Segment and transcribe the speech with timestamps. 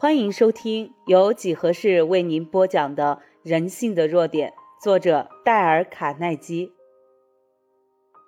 [0.00, 6.72] 欢迎收听由几何式为您播讲的《人性的弱点》，作者戴尔·卡耐基。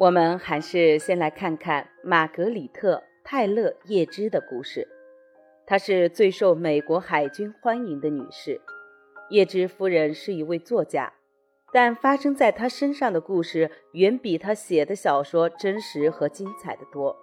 [0.00, 4.88] 我们还是先来看看玛格里特·泰勒·叶芝的故事。
[5.64, 8.60] 她是最受美国海军欢迎的女士。
[9.30, 11.12] 叶芝夫人是一位作家，
[11.72, 17.16] 但发生在她身上的故事远比她写的小说真实和精彩的多。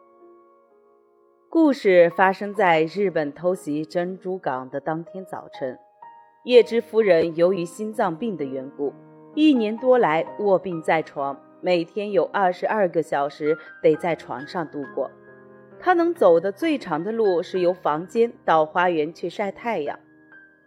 [1.49, 5.79] 故事发生在日本偷袭珍珠港的当天早晨。
[6.43, 8.93] 叶芝夫人由于心脏病的缘故，
[9.33, 15.09] 一年多来卧病在床，每天有二十二个小时得在床上度过。
[15.79, 19.97] 她能走的最长的路是由房间到花园去晒太阳。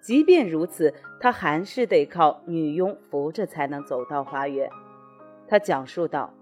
[0.00, 4.70] 即便如此，他还是得靠女佣扶着才能走到花园。
[5.46, 6.32] 他讲述道：“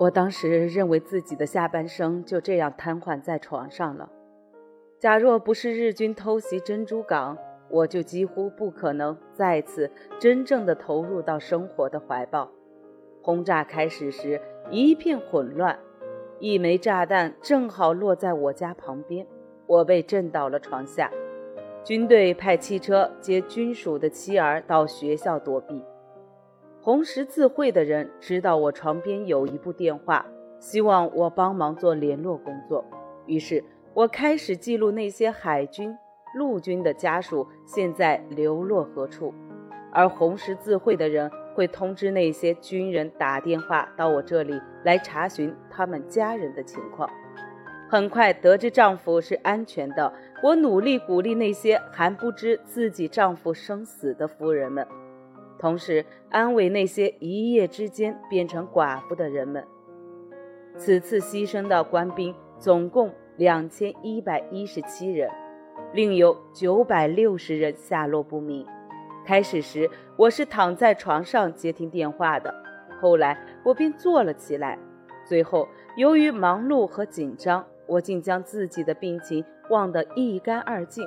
[0.00, 4.10] 我当时认为自己的下半生就这样瘫痪在床上了。
[4.98, 7.36] 假若不是日军偷袭珍珠港，
[7.68, 12.50] 我就几乎不可能再次真正的投入到生活的怀抱。
[13.20, 15.78] 轰炸开始时一片混乱，
[16.38, 19.26] 一枚炸弹正好落在我家旁边，
[19.66, 21.10] 我被震倒了床下。”
[21.84, 25.84] 军队派汽车接军属的妻儿到学校躲避。
[26.82, 30.24] 红十字会的人知道我床边有一部电话，
[30.58, 32.82] 希望我帮忙做联络工作。
[33.26, 35.94] 于是我开始记录那些海军、
[36.34, 39.34] 陆军的家属现在流落何处，
[39.92, 47.10] 而红十字会的人会通知那些军人打电话到我这里来查询他们家人的情况。
[47.90, 50.10] 很快得知丈夫是安全的，
[50.42, 54.86] 我努力鼓励那些还不知自己丈夫生死的夫人们，
[55.60, 59.64] 同时安慰那些一夜之间变成寡妇的人们。
[60.76, 65.30] 此次牺牲的官兵总共两千一百一十七人，
[65.92, 68.66] 另有九百六十人下落不明。
[69.26, 72.52] 开始时我是躺在床上接听电话的，
[73.00, 74.78] 后来我便坐了起来，
[75.24, 77.64] 最后由于忙碌和紧张。
[77.86, 81.04] 我竟将自己的病情忘得一干二净。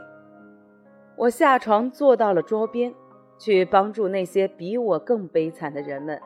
[1.15, 2.93] 我下床坐到了桌边，
[3.43, 6.17] 去帮助那些比我更悲惨的人们，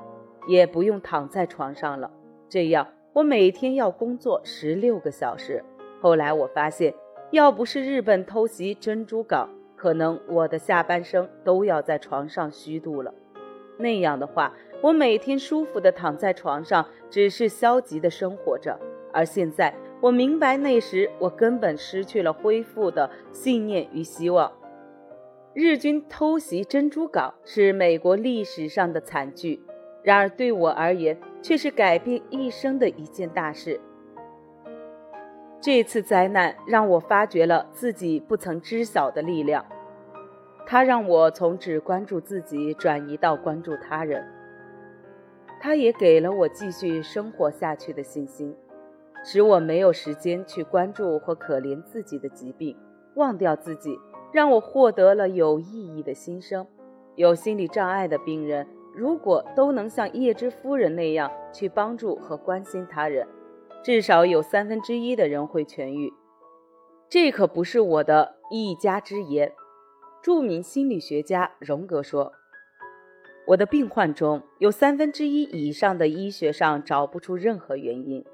[0.47, 2.11] 也不用躺在床上了。
[2.47, 5.63] 这样，我每天要工作十六个小时。
[5.99, 6.93] 后来我发现，
[7.31, 13.11] 要不是日本偷袭珍珠港，可能我的下半生都要在床上虚度了。
[13.79, 18.79] 那样的话，我每天舒服地躺在床上，只是消极地生活着。
[19.11, 24.51] 而现在，我明白，那时我根本失去了恢复的信念与希望。
[25.59, 29.59] 日军偷袭珍珠港是美国历史上的惨剧，
[30.03, 33.81] 然而对我而言却是改变一生的一件大事。
[35.59, 39.65] 这次灾难让我发觉了自己不曾知晓的力量，
[40.67, 44.23] 它让我从只关注自己转移到关注他人，
[45.59, 48.55] 它也给了我继续生活下去的信心。
[49.23, 52.77] 使我没有时间去关注或可怜自己的疾病，
[53.15, 53.97] 忘掉自己，
[54.31, 56.67] 让我获得了有意义的新生。
[57.15, 63.27] 有心理障碍的病人，如果都能像叶芝夫人那样去帮助和关心他人，
[63.83, 66.13] 至少有三分之一的人会痊愈。
[67.09, 69.53] 这可不是我的一家之言。
[70.21, 72.33] 著名心理学家荣格说
[73.47, 78.25] ：“我的病患中有三分之一以上的医学上找不出任何原因。”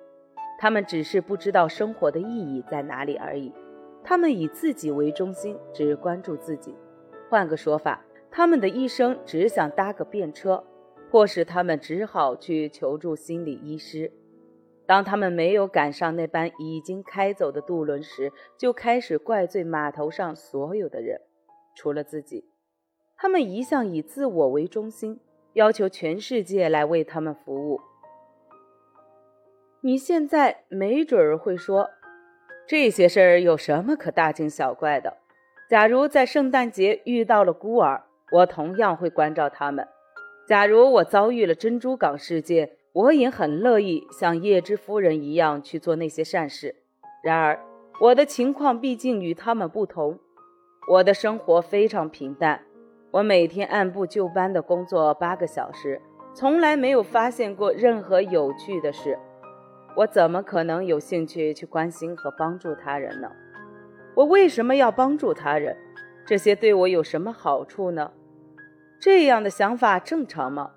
[0.60, 3.54] 他们只是不知道生活的意义在哪里而已。
[4.04, 6.76] 他们以自己为中心，只关注自己。
[7.30, 10.64] 换个说法，他们的一生只想搭个便车，
[11.10, 14.12] 迫使他们只好去求助心理医师。
[14.86, 21.22] 当他们没有赶上那班已经开走的渡轮时，就开始怪罪码头上所有的人，
[21.76, 22.46] 除了自己。
[23.16, 25.22] 他们一向以自我为中心，
[25.54, 27.80] 要求全世界来为他们服务。
[29.80, 31.90] 你现在没准儿会说，
[32.66, 35.18] 这些事儿有什么可大惊小怪的？
[35.70, 39.86] 假如在圣诞节遇到了孤儿，我同样会关照他们；
[40.48, 46.76] 假如我遭遇了珍珠港事件，我也很乐意像叶芝夫人一样去做那些善事。
[47.24, 47.60] 然而，
[48.00, 50.20] 我的情况毕竟与他们不同，
[50.92, 52.62] 我的生活非常平淡，
[53.12, 56.02] 我每天按部就班的工作八个小时，
[56.34, 59.20] 从来没有发现过任何有趣的事。
[59.96, 63.32] 我怎么可能有兴趣去关心和帮助他人呢？
[64.16, 65.78] 我为什么要帮助他人？
[66.26, 68.12] 这些对我有什么好处呢？
[69.00, 70.72] 这样的想法正常吗？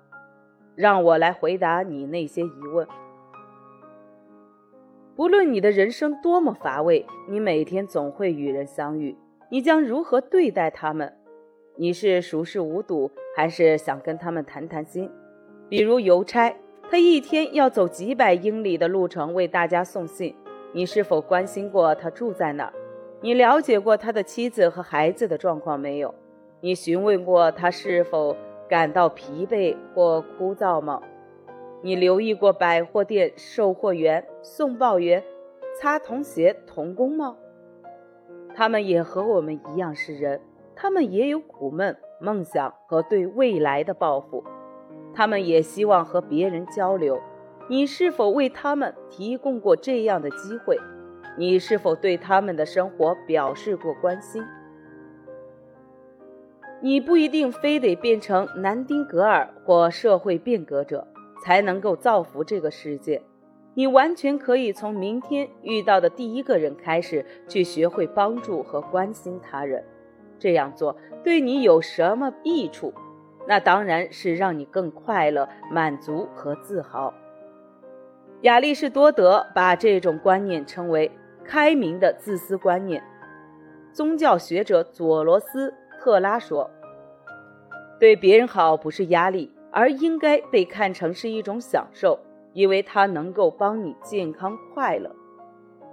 [0.75, 2.87] 让我来回答你那些疑问。
[5.15, 9.17] 不论你的人生多么乏味，你每天总会与人相遇，
[9.49, 11.11] 你将如何对待他们？
[11.75, 15.09] 你是熟视无睹，还是想跟他们谈谈心？
[15.69, 16.55] 比如邮差，
[16.89, 20.33] 他一天要走几百英里的路程为大家送信，
[20.71, 22.73] 你是否关心过他住在哪儿？
[23.19, 26.15] 你了解过他的妻子和孩子的状况没有？
[26.61, 28.35] 你询问过他是否
[28.69, 31.01] 感到疲惫或枯燥吗？
[31.81, 35.21] 你留意过百货店售货员、送报员、
[35.77, 37.35] 擦童鞋童工吗？
[38.55, 40.39] 他们也和我们一样是人。
[40.73, 44.43] 他们也有苦闷、梦想和对未来的抱负，
[45.13, 47.19] 他们也希望和别人交流。
[47.69, 50.79] 你是否为他们提供过这样的机会？
[51.37, 54.43] 你是否对他们的生活表示过关心？
[56.79, 61.07] 你不一定非得变成南丁格尔或社会变革者
[61.43, 63.21] 才能够造福这个世界，
[63.73, 69.83] 你完全可以从明天遇到的第一个人开始，去学会帮助和关心他人。
[70.39, 72.93] 这样做对你有什么益处？
[73.47, 77.13] 那当然是让你更快乐、满足和自豪。
[78.41, 81.09] 亚里士多德把这种观念称为
[81.43, 83.01] “开明的自私观念”。
[83.93, 86.69] 宗教学者佐罗斯特拉说
[87.99, 92.19] ：“对别人好不是压力，而应该被看成是一种享受，
[92.53, 95.15] 因为它能够帮你健康快乐。”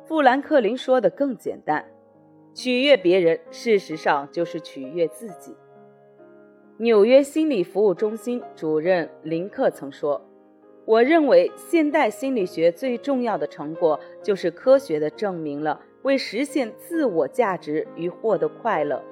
[0.04, 1.82] 富兰克林说的更简单。
[2.52, 5.56] 取悦别人，事实上就是取悦自己。
[6.84, 10.20] 纽约心理服务中心主任林克曾说
[10.84, 19.02] ：“我认为现代心理学最重要的成果，就是科学的证明了为实现自我价值与获得快乐，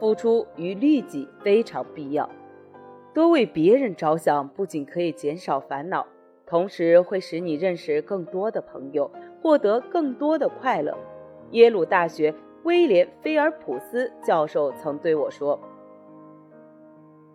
[0.00, 2.28] 付出与利己非常必要。
[3.14, 6.04] 多为别人着想，不仅可以减少烦恼，
[6.44, 9.08] 同时会使你认识更多的朋友，
[9.40, 10.98] 获得更多的快乐。”
[11.52, 12.34] 耶鲁大学。
[12.64, 15.58] 威廉·菲尔普斯教授曾对我说：“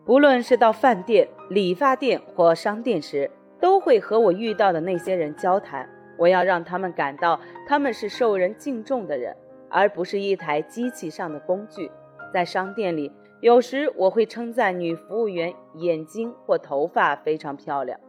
[0.06, 5.90] 不论是到饭店、理发店或商店时，都会和我遇到的那些人交谈。
[6.16, 9.36] 我要让他们感到他们是受人敬重的人，
[9.68, 11.90] 而不是一台机器上的工具。
[12.32, 13.12] 在商店里，
[13.42, 18.00] 有时我会称赞女服务员眼睛或头发非常漂亮。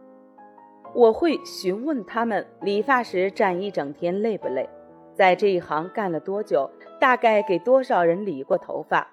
[0.93, 4.69] 我会询问他们理发时站一整天累不累，
[5.15, 6.69] 在这一行干了多久。”
[6.99, 9.07] 大概给多少人理过头发？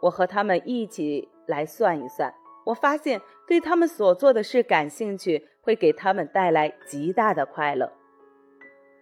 [0.00, 2.32] 我和他们一起来算一算。
[2.66, 7.90] 我发现对他们所做的事感兴趣，会给他们带来极大的快乐。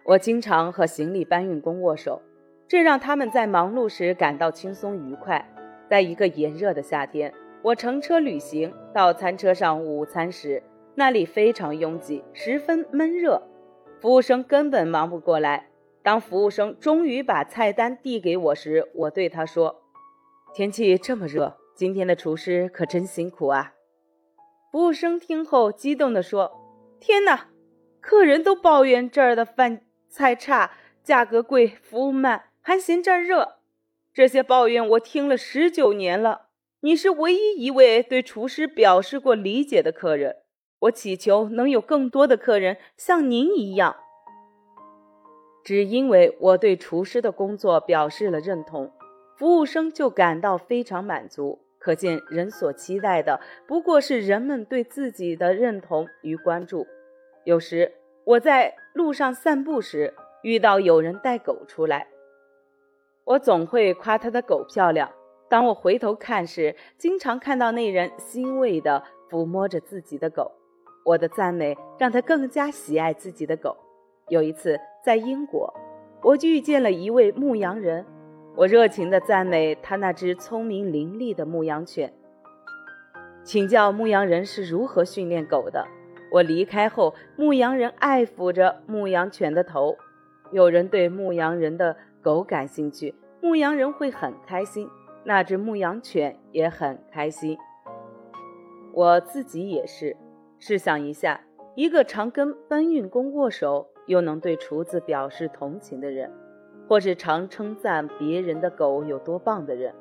[0.05, 2.21] 我经常和行李搬运工握手，
[2.67, 5.45] 这让他们在忙碌时感到轻松愉快。
[5.89, 10.63] 在一个炎热的夏天，我乘车旅行到餐车上午餐时，
[10.95, 13.41] 那里非常拥挤，十分闷热，
[13.99, 15.67] 服务生根本忙不过来。
[16.03, 19.81] 当服务生终于把菜单递给我时，我对他说
[20.55, 23.75] ：“天气这么热，今天的厨师可真辛苦啊。”
[24.71, 26.51] 服务生听后激动地说
[26.99, 27.49] ：“天哪，
[28.01, 30.71] 客人都抱怨这儿的饭菜差、
[31.03, 33.59] 价格贵、服务慢，还嫌这儿热。
[34.11, 36.47] 这些抱怨我听了十九年了。
[36.81, 40.37] 你是唯一一位对厨师表示过理解的客人。
[40.79, 43.97] 我祈求能有更多的客人像您一样。”
[45.63, 48.91] 只因为我对厨师的工作表示了认同，
[49.37, 51.66] 服务生就感到非常满足。
[51.87, 56.85] 可见，人所期待的不过是人们对自己的认同与关注。
[57.45, 57.93] 有时
[58.25, 60.13] 我在路上散步时，
[60.43, 62.05] 遇到有人带狗出来，
[63.23, 65.09] 我总会夸他的狗漂亮。
[65.47, 69.01] 当我回头看时，经常看到那人欣慰地
[69.31, 70.51] 抚摸着自己的狗。
[71.05, 73.77] 我的赞美让他更加喜爱自己的狗。
[74.27, 74.77] 有一次。
[75.05, 75.73] 在英国，
[76.21, 78.05] 我遇见了一位牧羊人，
[78.57, 82.11] 我热情地赞美他那只聪明伶俐的牧羊犬，
[83.43, 85.85] 请教牧羊人是如何训练狗的。
[86.31, 89.95] 我离开后，牧羊人爱抚着牧羊犬的头。
[90.51, 94.89] 有人对牧羊人的狗感兴趣，牧羊人会很开心，
[95.23, 97.55] 那只牧羊犬也很开心。
[98.91, 100.17] 我自己也是。
[100.57, 101.41] 试想一下，
[101.75, 103.89] 一个常跟搬运工握手。
[104.07, 106.31] 又能对厨子表示同情的人，
[106.87, 109.93] 或是常称赞别人的狗有多棒的人，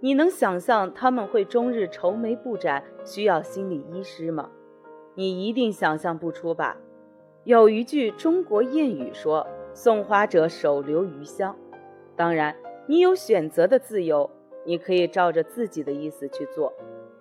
[0.00, 4.50] 你能想象他们会终日愁眉不展，需要心理医师吗？
[5.14, 6.76] 你一定想象不出吧。
[7.44, 11.54] 有一句中国谚语说：“送花者手留余香。”
[12.16, 14.30] 当然，你有选择的自由，
[14.64, 16.72] 你可以照着自己的意思去做。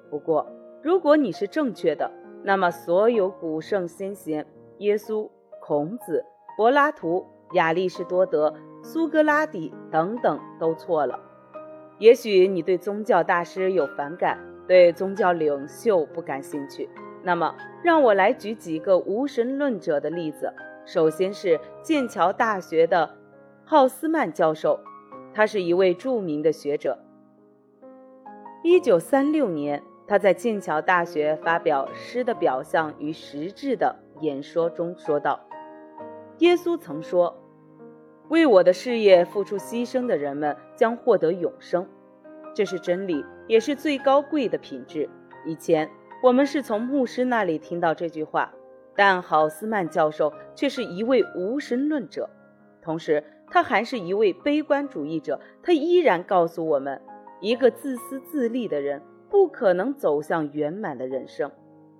[0.09, 0.47] 不过，
[0.81, 2.09] 如果你是正确的，
[2.43, 4.45] 那么所有古圣先贤，
[4.77, 5.29] 耶稣。
[5.63, 6.25] 孔子、
[6.57, 11.19] 柏拉图、亚里士多德、苏格拉底等等都错了。
[11.99, 16.89] 也许你对宗教大师有反感，对宗教领袖不感兴趣。
[17.23, 20.51] 那么，让我来举几个无神论者的例子。
[20.83, 23.17] 首先是剑桥大学的
[23.63, 24.79] 浩斯曼教授，
[25.31, 26.97] 他是一位著名的学者。
[28.63, 35.39] 一九三六年，他在剑桥大学发表《诗的表象与实质》的演说中说道
[36.39, 37.40] ：“耶稣曾说，
[38.31, 41.85] 为我的事业付出牺牲的人们将获得永生，
[42.55, 45.07] 这是真理，也是最高贵的品质。”
[45.45, 45.87] 以前。
[46.23, 48.53] 我们是从牧师那里听到这句话，
[48.95, 52.29] 但郝斯曼教授却是一位无神论者，
[52.79, 55.41] 同时他还是一位悲观主义者。
[55.63, 57.01] 他依然告诉我们，
[57.39, 61.49] 一个自私自利的人不可能走向圆满的人生。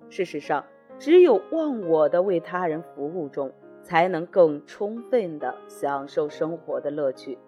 [0.08, 0.64] 事实上，
[1.00, 7.38] 只有忘我的为他人服务中，才能更充分地享受生活的乐趣。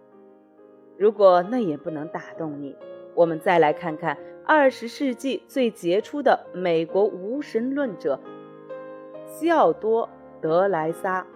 [0.96, 2.76] 如果那也不能打动你，
[3.14, 4.16] 我们再来看看。
[4.46, 8.20] 二十世纪最杰出的美国无神论者
[9.26, 10.06] 西奥多·
[10.42, 11.26] 德莱萨，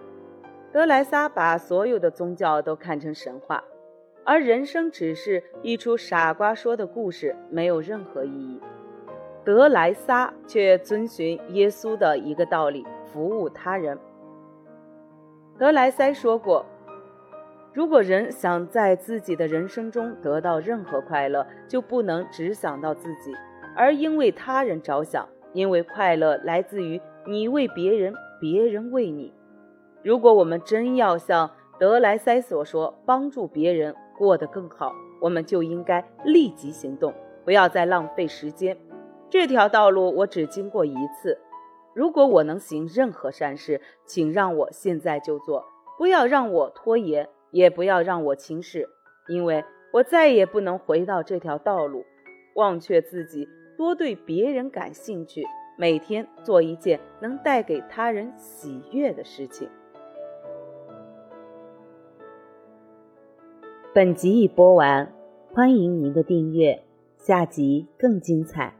[0.71, 3.63] 德莱萨把所有的宗教都看成神话，
[4.23, 8.59] 而人生只是一出傻瓜说的故事，没有任何意义。
[9.43, 13.97] 德莱萨却遵循耶稣的一个道理：服务他人。
[15.59, 16.65] 德莱塞说过。
[17.73, 23.33] 如果人想在自己的人生中得到任何快乐，就不能只想到自己，
[23.75, 29.33] 而应为他人着想，因为快乐来自于你为别人，别人为你。
[30.01, 37.13] 如果我们真要像德莱塞所说，帮助别人过得更好，我们就应该立即行动，
[37.43, 38.77] 不要再浪费时间。
[39.29, 41.37] 这条道路我只经过一次，
[41.99, 45.65] 如果我能行任何善事，请让我现在就做，
[45.97, 47.27] 不要让我拖延。
[47.51, 48.87] 也不要让我轻视，
[49.27, 52.05] 因为我再也不能回到这条道路，
[52.55, 55.43] 忘却自己，多对别人感兴趣，
[55.77, 59.67] 每天做一件能带给他人喜悦的事情。
[63.93, 65.11] 本集已播完，
[65.51, 66.81] 欢迎您的订阅，
[67.17, 68.78] 下集更精彩。